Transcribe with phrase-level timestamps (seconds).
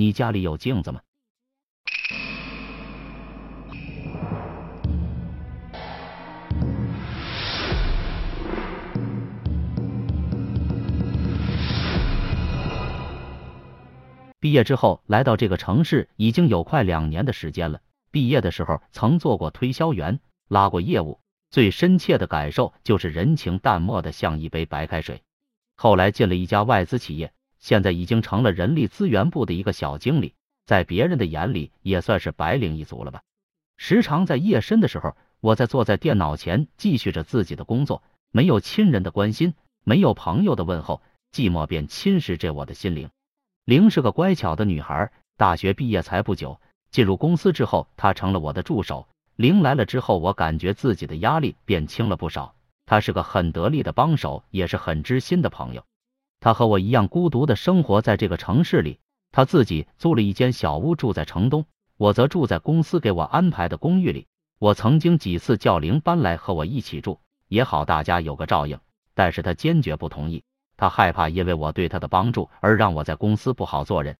[0.00, 1.02] 你家里有镜子吗？
[14.38, 17.82] 毕业之后来到这个城市已经有快两年的时间了。
[18.10, 21.20] 毕业的时候曾做过推销员，拉过业务，
[21.50, 25.22] 最深切的感受就是人情淡漠的像一杯白开水。
[25.76, 30.34] 后来进了一家外资企业，现在已经成了人力资源部的一个小经理，
[30.66, 33.22] 在别人的眼里也算是白领一族了吧。
[33.76, 39.54] 时常在夜深的时候，我在坐在电脑前继续着自己的工作，没有亲人的关心，
[39.84, 41.00] 没有朋友的问候，
[41.32, 43.08] 寂寞便侵蚀着我的心灵。
[43.64, 49.06] 玲是个乖巧的女孩，大学毕业才不久，进入公司之后，她成了我的助手。
[49.36, 52.54] 玲来了之后，我感觉自己的压力变轻了不少。
[52.84, 55.84] 她是个很得力的帮手，也是很知心的朋友。
[56.40, 58.98] 他和我一样孤独的生活在这个城市里，
[59.30, 61.66] 他自己租了一间小屋住在城东，
[61.96, 64.26] 我则住在公司给我安排的公寓里。
[64.58, 68.78] 我曾经几次叫玲搬来和我一起住，也好大家有个照应，
[69.14, 70.42] 但是她坚决不同意。
[70.76, 74.16] 他害怕因为我对他的帮助而让我在公司不好做人，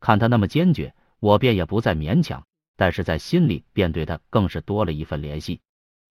[0.00, 2.42] 看他那么坚决，我便也不再勉强，
[2.76, 5.60] 但是在心里便对他更是多了一份怜惜。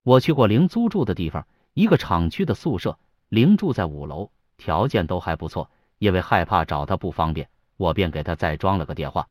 [0.04, 5.70] 我去过玲租住的地方，一个厂区的宿舍，玲住在五楼，条件都还不错。
[6.00, 9.28] 因为害怕找他不方便，我便给他再装了个电话。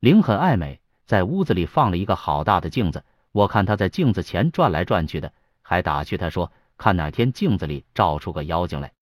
[0.00, 8.92] 玲很爱美，在屋子里放了一个好大的镜子，我看他在镜子前转来转去的，还打趣他说：“看哪天镜子里照出个妖精来。”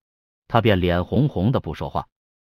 [0.49, 2.07] 他便脸红红的不说话。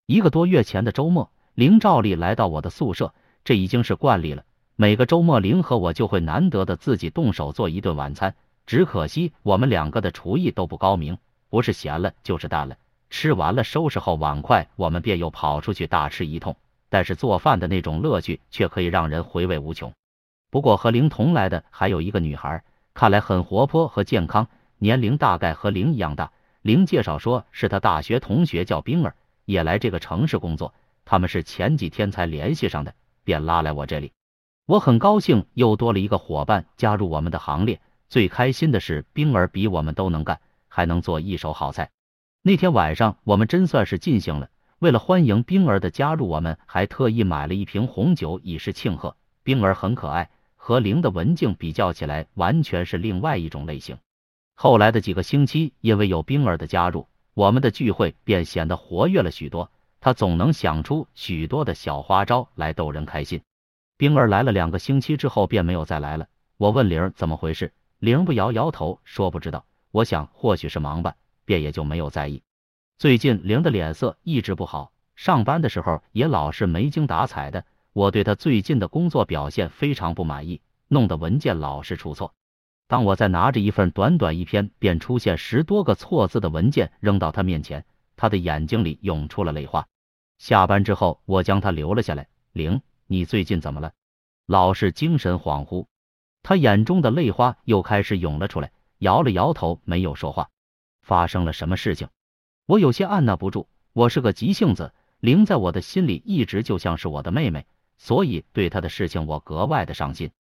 [0.06, 4.44] 一个多月前的周末，林照例来到我的宿舍，这已经是惯例了。
[4.76, 8.36] 每个周末，林和我就会难得的自己动手做一顿晚餐。
[8.68, 11.18] 只可惜我们两个的厨艺都不高明，
[11.50, 12.78] 不是咸了就是淡了。
[13.12, 16.56] 吃完了，收拾好碗筷，我们便又跑出去大吃一通。
[16.90, 19.94] 但是做饭的那种乐趣却可以让人回味无穷。
[20.50, 26.32] 不过和玲同来的还有一个女孩，看来很活泼和健康，年龄大概和玲一样大。
[26.62, 29.14] 玲介绍说是他大学同学叫冰儿，
[29.46, 30.74] 也来这个城市工作。
[31.04, 32.94] 他们是前几天才联系上的，
[33.26, 34.14] 便拉来我这里。
[34.66, 37.82] 我很高兴又多了一个伙伴加入我们的行列。
[38.08, 40.40] 最开心的是冰儿比我们都能干，
[40.70, 41.90] 还能做一手好菜。
[42.44, 44.50] 那天晚上我们真算是尽兴了。
[44.80, 49.16] 为了欢迎冰儿的加入，我们还特意买了一瓶红酒以示庆贺。
[49.44, 53.96] 冰儿很可爱，和林的文静比较起来，完全是另外一种类型。
[54.56, 59.70] 后来的几个星期，因为有冰儿的加入，我们的聚会便显得活跃了许多。
[60.00, 63.40] 他总能想出许多的小花招来逗人开心。
[63.98, 66.26] 冰儿来了两个星期之后，便没有再来了。
[66.58, 69.64] 我问玲儿怎么回事，玲不摇摇头说不知道。
[69.92, 71.14] 我想或许是忙吧，
[71.52, 72.42] 便也就没有在意。
[72.98, 77.66] 最近玲的脸色一直不好，上班的时候也老是没精打采的。
[77.92, 82.34] 我对他最近的工作表现非常不满意，弄得文件老是出错。
[82.88, 87.84] 当我在拿着一份短短一篇便出现十多个错字的文件扔到他面前，
[88.16, 89.86] 他的眼睛里涌出了泪花。
[90.38, 92.30] 下班之后，我将他留了下来。
[92.54, 93.92] 玲，你最近怎么了？
[94.46, 95.86] 老是精神恍惚。
[96.44, 100.50] 他眼中的泪花又开始涌了出来，摇了摇头，没有说话。
[101.02, 102.08] 发生了什么事情？
[102.66, 103.68] 我有些按捺不住。
[103.94, 107.66] 我是个急性子，灵在我的心里一直就像是我的妹妹，
[107.98, 110.32] 所以对她的事情我格外的上心。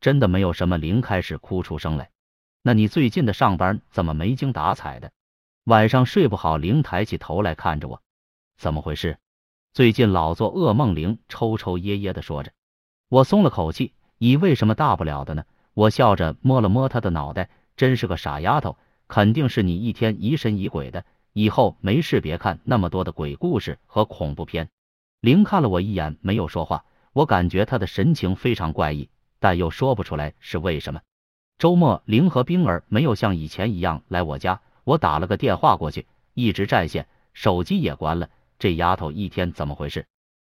[0.00, 2.10] 真的没有什么，灵开始哭出声来。
[2.62, 5.12] 那你最近的上班怎么没精打采的？
[5.64, 6.56] 晚上睡不好？
[6.56, 8.00] 灵抬起头来看着我，
[8.56, 9.18] 怎么回事？
[9.74, 10.94] 最近老做噩梦。
[10.94, 12.52] 灵抽抽噎噎的说着。
[13.08, 15.44] 我松了口气，以为什么大不了的呢？
[15.74, 18.78] 我笑着摸了摸他的脑袋，真是个傻丫头，
[19.14, 21.04] 肯定是你一天疑神疑鬼的。
[21.32, 24.70] 以后没事别看那么多的鬼故事和恐怖片。
[25.20, 26.84] 林看了我一眼，没有说话。
[27.12, 29.08] 我感觉他的神情非常怪异。
[29.38, 31.00] 但又说不出来是为什么。
[31.58, 38.28] 周末，玲和冰儿没有像以前一样来我家，我打了个电话过去，一直占线，手机也关了。
[38.58, 40.06] 这丫头一天怎么回事？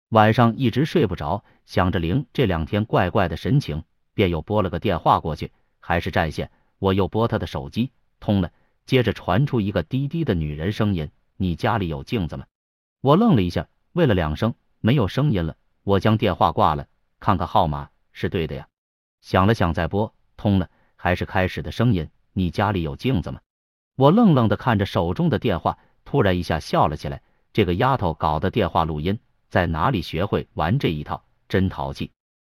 [0.10, 3.84] 晚上一直睡不着，想着玲这两天怪怪的神情，
[4.16, 6.50] 便又拨了个电话过去，还是占线。
[6.80, 7.92] 我又拨她的手机，
[8.26, 8.52] 通了，
[8.88, 12.46] 接着传出一个低低的女人声音：“你家里有镜子吗？”
[13.02, 15.56] 我愣了一下，喂了两声，没有声音了。
[15.84, 16.88] 我将电话挂了，
[17.20, 18.68] 看看号码是对的呀。
[19.22, 22.10] 想了想，再拨通了，还是开始的声音。
[22.34, 23.40] 你家里有镜子吗？
[23.96, 27.22] 我愣愣的看着手中的电话，突然一下笑了起来。
[27.54, 29.20] 这个丫头搞的电话录音，
[29.50, 31.24] 在哪里学会玩这一套？
[31.48, 32.10] 真淘气！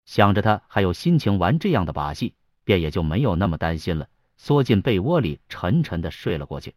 [0.05, 6.75] 想着她还有心情玩这样的把戏，便也就没有那么担心了，缩进被窝里，沉沉的睡了过去。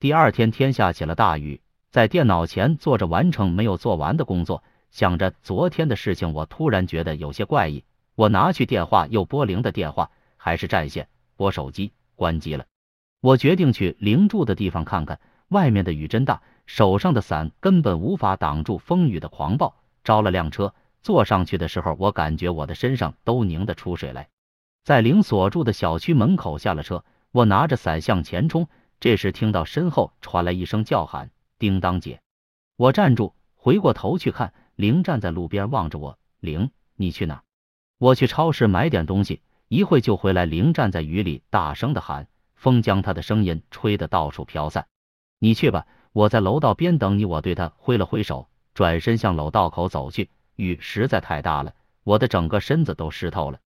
[0.00, 1.60] 第二天天下起了大雨，
[1.90, 7.84] 在电脑前坐着完成没有做完的工作，想着昨天的事情，我突然觉得有些怪异。
[8.14, 11.08] 我拿去电话，又拨铃的电话，还是占线。
[11.36, 12.64] 拨手机，关机了。
[13.20, 15.20] 我决定去零住的地方看看。
[15.48, 19.74] 外面的雨真大，手上的伞根本无法挡住风雨的狂暴。
[20.02, 24.28] 招了辆车，坐上去的时候，我感觉我的身上都凝得出水来。
[24.84, 28.68] 在铃所住的小区门口下了车，我拿着伞向前冲。
[29.00, 32.20] 这时听到身后传来一声叫喊：“叮当姐！”
[32.76, 36.18] 我站住，回过头去看，铃站在路边望着我。
[36.38, 37.42] 铃，你去哪？
[37.96, 40.44] 我去超市买点东西，一会就回来。
[40.44, 44.86] 铃站在雨里，大声的喊，风将他的声音吹得到处飘散。
[45.38, 47.24] 你去吧，我在楼道边等你。
[47.24, 50.28] 我对他挥了挥手，转身向楼道口走去。
[50.56, 51.72] 雨实在太大了，
[52.02, 53.58] 我的整个身子都湿透了。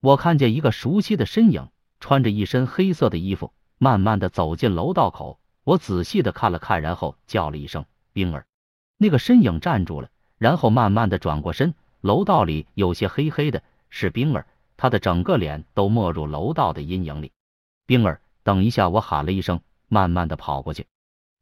[0.00, 1.68] 我看见一个熟悉的身影，
[2.00, 5.38] 穿着一身黑色的衣服，慢慢的走进楼道口。
[5.62, 8.46] 我仔细的看了看，然后叫了一声：“冰儿。”
[8.96, 10.08] 那个身影站住了，
[10.38, 11.74] 然后慢慢的转过身。
[12.00, 14.46] 楼道里有些黑黑的，是冰儿，
[14.78, 17.30] 她的整个脸都没入楼道的阴影里。
[17.84, 18.88] 冰儿，等一下！
[18.88, 20.86] 我喊了一声，慢慢的跑过去。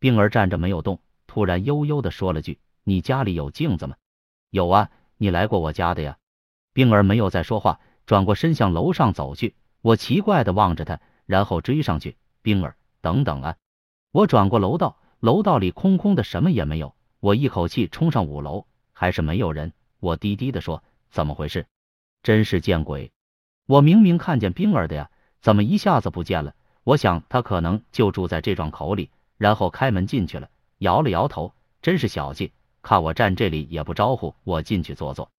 [0.00, 3.94] 冰儿站着没有动，突然悠悠的说了句：“你家里有镜子吗
[4.50, 6.18] ？”“有啊，你来过我家的呀。”
[6.74, 7.78] 冰儿没有再说话，
[8.08, 9.54] 转过身向楼上走去。
[9.82, 12.16] 我奇怪的望着他，然后追上去。
[12.40, 13.56] 冰儿，等等啊！
[14.12, 16.94] 我转过楼道，楼道里空空的，什么也没有。
[17.20, 18.64] 我一口气冲上五楼，
[18.94, 19.74] 还是没有人。
[20.00, 20.82] 我低低的说
[21.12, 21.66] ：“怎么回事？
[22.22, 23.12] 真是见鬼！
[23.66, 25.10] 我明明看见冰儿的呀，
[25.42, 26.54] 怎么一下子不见了？
[26.84, 31.52] 我想他可能就住在这幢口里，然后开门进去了。”摇了摇头，
[31.82, 35.30] 真是小气，看我站这里也不招呼我进去坐坐。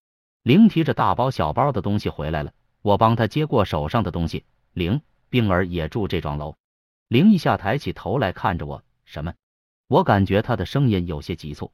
[0.44, 4.46] 灵提着大包小包的东西回来了，我帮他接过手上的东西。
[4.74, 6.56] 灵，冰儿也住这幢楼。
[7.08, 9.34] 灵一下抬起头来看着我，什么？
[9.88, 11.72] 我感觉他的声音有些急促。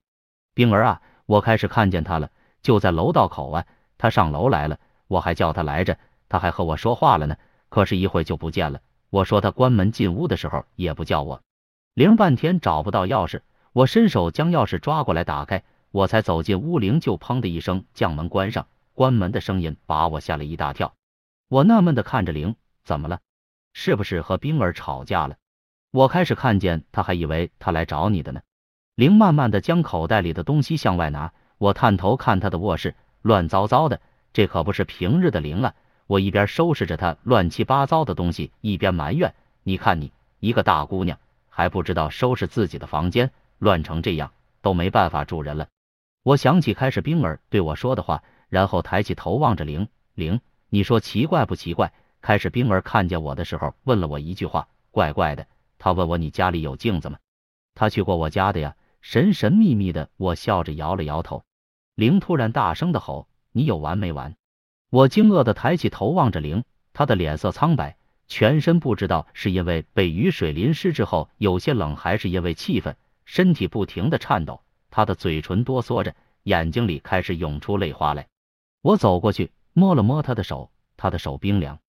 [0.54, 2.31] 冰儿啊，我开始看见他了。
[2.62, 3.66] 就在楼道口啊，
[3.98, 5.98] 他上楼来了，我还叫他来着，
[6.30, 7.36] 他还和我说话了呢。
[7.69, 8.81] 可是，一会就不见了。
[9.10, 11.42] 我说他关门进屋的时候也不叫我，
[11.94, 13.42] 铃半天找不到钥匙，
[13.72, 20.95] 我伸手将钥匙抓过来打开，我才走进屋，铃就砰的一声将门关上，关门的声音把我吓了一大跳。
[21.50, 23.19] 我纳闷的看着铃，怎么了？
[23.74, 25.36] 是不是和冰儿吵架了？
[25.92, 28.42] 我开始看见他，还以为他来找你的呢。
[28.95, 31.31] 铃慢慢的将口袋里的东西向外拿。
[31.57, 34.01] 我探头看他的卧室，乱糟糟的，
[34.33, 35.75] 这可不是平日的灵啊！
[36.07, 39.33] 我一边收拾着他乱七八糟的东西，一边埋怨
[39.63, 41.18] ：“你看你一个大姑娘，
[41.50, 44.31] 还不知道收拾自己的房间，乱成这样，
[44.62, 45.68] 都没办法住人了。”
[46.24, 50.39] 我想起开始冰儿对我说的话，然后抬起头望着灵灵，
[50.69, 51.94] 你说奇怪不奇怪？
[52.21, 55.45] 开始冰儿看见我的时候，问了我一句话：“怪怪的。”
[55.77, 57.19] 他问我：“你家里有镜子吗？”
[57.75, 58.75] 他去过我家的呀。
[59.01, 61.44] 神神秘秘的，我笑着摇了摇头。
[61.94, 64.36] 灵突然大声的吼：“你有完没完？”
[64.89, 78.27] 我惊愕的抬起头望着灵，他的脸色苍白，全身不知道是因为被雨水淋湿之后有些冷，还是因为气愤，身体不停的颤抖，他的嘴唇哆嗦着，眼睛里开始涌出泪花来。
[78.86, 81.80] 我走过去摸了摸他的手，他的手冰凉。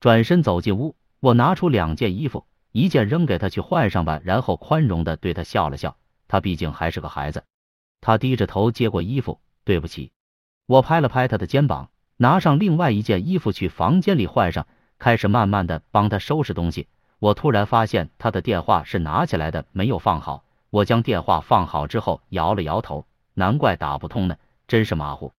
[0.00, 5.96] 转身走进屋，我拿出两件衣服，一件扔给他去换上吧，然后宽容的对他笑了笑。
[6.26, 7.44] 他毕竟还是个孩子，
[8.00, 10.10] 他低着头接过衣服，对不起。
[10.66, 14.66] 我拍了拍他的肩膀，拿上另外一件衣服去房间里换上，
[14.98, 16.88] 开始慢慢的帮他收拾东西。
[17.20, 20.42] 我突然发现他的电话是拿起来的，没有放好。
[20.70, 25.32] 我将电话放好之后，摇了摇头，难怪打不通呢，真是马虎。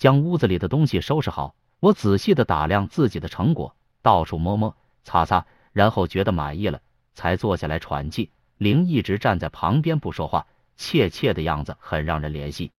[0.00, 6.80] 将屋子里的东西收拾好，我仔细的打量自己的成果，到处摸摸擦擦，然后觉得满意了，
[7.12, 8.30] 才坐下来喘气。
[8.56, 10.46] 灵一直站在旁边不说话，
[10.78, 12.72] 怯怯的样子很让人怜惜。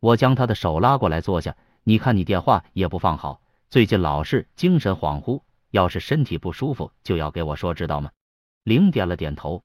[0.00, 3.40] 我将他的手拉过来坐下，你看你电话也不放好，
[3.70, 8.10] 最近老是精神恍惚，要是身体不舒服就要给我说，知道吗？
[8.64, 9.62] 灵点了点头。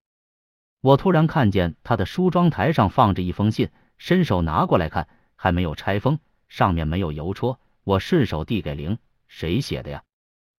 [0.80, 7.60] 我突然看见他的梳妆台上放着一封信，伸手拿过来看，还没有拆封，上面没有邮戳。
[7.86, 10.04] 我顺手递给灵，谁写的呀？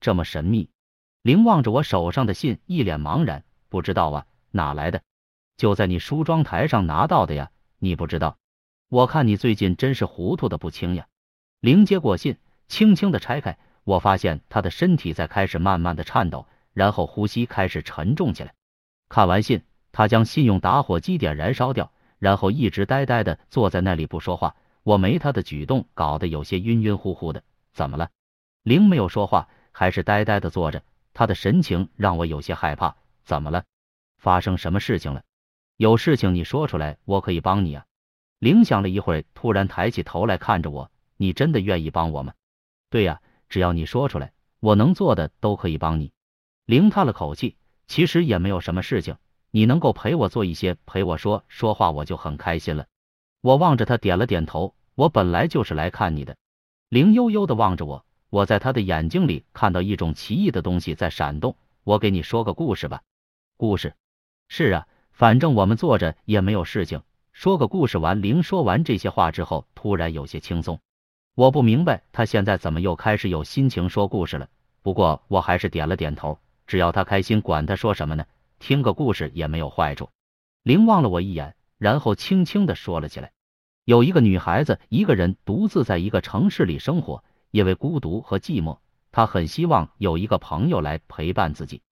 [0.00, 0.70] 这么神秘。
[1.22, 4.26] 灵望着我手上的信，一脸茫然，不知道啊。
[4.50, 5.02] 哪来的？
[5.56, 7.50] 就在你梳妆台上拿到的呀！
[7.78, 8.38] 你不知道？
[8.88, 11.06] 我看你最近真是糊涂的不轻呀！
[11.60, 18.54] 灵接过信，轻轻的拆开，我发现他的身体在开始慢慢的颤抖，然后呼吸开始沉重起来。
[19.08, 24.56] 看完信，他将信用打火机点燃烧掉，然后一直呆呆的坐在那里不说话。
[24.90, 27.44] 我没他的举动搞得有些晕晕乎乎的。
[27.72, 28.10] 怎么了？
[28.64, 30.82] 灵没有说话，还是呆呆的坐着，
[31.14, 32.96] 他的神情让我有些害怕。
[33.22, 33.62] 怎么了？
[34.18, 35.22] 发生什么事情了？
[35.76, 37.84] 有事情你说出来，我可以帮你啊。
[38.40, 42.34] 铃想了一会儿，突然抬起头来看着我：“你真的愿意帮我吗
[42.90, 46.10] ？”“对呀，只要你说出来，我能做的都可以帮你。”
[46.66, 47.56] 灵叹了口气
[47.86, 49.16] ：“其实也没有什么事情，
[49.52, 52.86] 你能够陪我做一些，陪我说说话，我就很开心了。”
[53.40, 56.36] 我望着他点了点头：“我本来就是来看你的。”
[56.90, 61.56] 灵悠悠的望着我，我在他的眼睛里看到一种奇异的东西在闪动。
[61.84, 63.00] 我给你说个故事吧。
[63.56, 63.94] 故事？
[64.48, 67.00] 是啊，反正我们坐着也没有事情。
[67.32, 70.78] 说个故事完，林说完这些话之后，突然有些轻松。
[71.34, 74.50] 我不明白他现在怎么又开始有心情说故事了。
[74.82, 78.26] 不过我还是点了点头，只要他开心，管他说什么呢？
[78.58, 80.10] 听个故事也没有坏处。
[80.62, 83.32] 林望了我一眼，然后轻轻的说了起来：
[83.90, 88.78] 有一个女孩子，一个人独自在一个城市里生活，因为孤独和寂寞，
[89.10, 91.82] 她很希望有一个朋友来陪伴自己。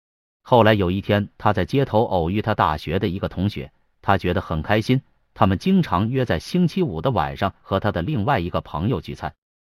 [0.42, 5.02] 后来有一天，她在街头偶遇她大学的一个同学，她觉得很开心。
[5.34, 9.34] 他们经常约在星期五的晚上和他的另外一个朋友聚餐，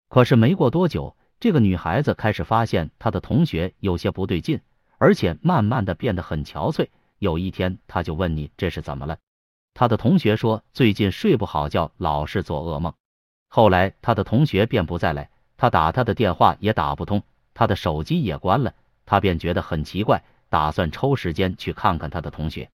[0.08, 4.60] 可是没过多久，这个女孩子开始发现她的同学有些不对劲，
[4.98, 6.88] 而且慢慢的变得很憔悴。
[7.20, 9.18] 有一天，她就问你这是怎么了？
[9.78, 12.92] 他的同学说最近睡不好觉，老是做噩梦。
[13.46, 17.22] 后来他的同学便不再来，他打他的电话也打不通，
[17.54, 18.74] 他的手机也关了，
[19.06, 22.68] 他便觉得很奇怪，打算抽时间去看看他的同学。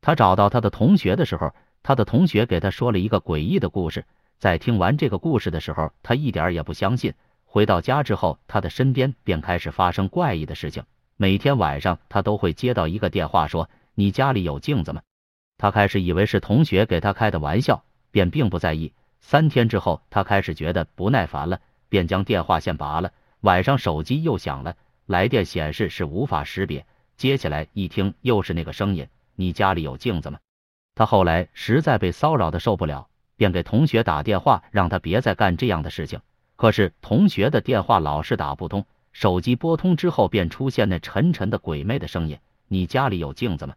[0.00, 1.52] 他找到他的同学的时候。
[1.82, 4.04] 他的同学给他说了一个诡异的故事，
[4.38, 7.12] 在听完这个故事的时候，他一点也不相信。
[7.44, 10.84] 回到家之后，他的身边便开始发生怪异的事情。
[11.16, 15.02] 每天晚上，他都会接到一个电话，说：“你家里有镜子吗？”
[15.56, 18.92] 他开始以为是同学给他开的玩笑，便并不在意。
[19.20, 23.12] 三天之后，他开始觉得不耐烦了，便将电话线拔了。
[23.40, 26.84] 晚上手机又响了，来电显示是无法识别，
[27.16, 29.06] 接起来一听，又是那个声音
[29.36, 30.38] ：“你家里有镜子吗？”
[30.94, 36.20] 他后来实在被骚扰的受不了，便给同学打电话，让他别再干这样的事情。
[36.56, 43.74] 可是同学的电话老是打不通，手机拨通之后便出现那沉沉的鬼魅的声音：“你家里有镜子吗？”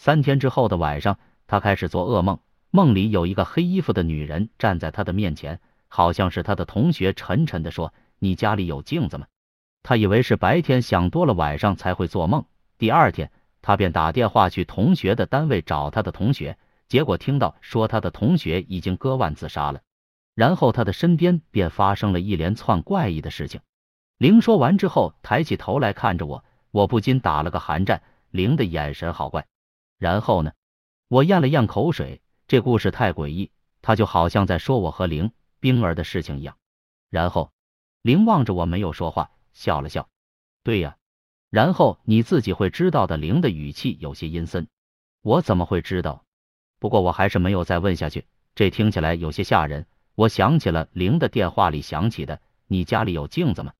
[0.00, 2.38] 三天之后的晚上，他开始做噩梦，
[2.70, 9.26] 梦里有一个黑衣服的女人站在他的面前，好像是他的同学，沉沉的说：“你家里有镜子吗？”
[9.82, 12.44] 他以为是白天想多了，晚上才会做梦。
[12.78, 13.32] 第二天。
[13.60, 19.80] 他便打电话去同学的单位找他的同学，结果听到说他的同学已经割腕自杀了。
[20.32, 23.60] 然后他的身边便发生了一连串怪异的事情。
[24.16, 28.00] 灵说完之后，抬起头来看着我，我不禁打了个寒战。
[28.30, 29.44] 灵的眼神好怪。
[29.98, 30.52] 然后呢？
[31.08, 33.50] 我咽了咽口水，这故事太诡异，
[33.82, 36.56] 他就好像在说我和灵冰儿的事情一样。
[37.10, 37.52] 然后，
[38.02, 40.08] 灵望着我没有说话，笑了笑。
[40.62, 40.96] 对呀。
[41.50, 43.16] 然后你自己会知道的。
[43.16, 44.68] 灵的语气有些阴森。
[45.22, 46.24] 我怎么会知道？
[46.78, 48.26] 不过我还是没有再问下去。
[48.54, 49.86] 这听起来有些吓人。
[50.14, 53.72] 我想起了灵的电话里响起的：“你家里有镜子吗？”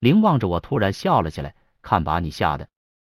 [0.00, 1.54] 灵望着我，突然笑了起来。
[1.80, 2.68] 看把你吓的！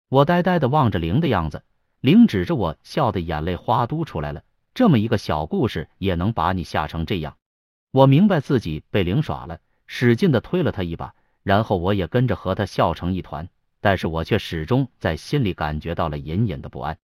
[0.10, 1.64] 我呆呆的望着灵的样子。
[2.02, 4.44] 灵指着我，笑得眼泪花都出来了。
[4.74, 7.36] 这么一个小故事也能把你吓成这样？
[7.92, 11.14] 我明白自己被灵耍了，使劲的推了他一把，
[11.44, 13.50] 然后我也跟着和他笑成一团。
[13.82, 16.98] 但是我却始终在心里感觉到了隐隐的不安。